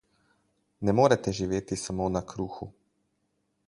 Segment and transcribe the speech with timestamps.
[0.89, 2.73] Ne morete živeti samo na kruhu.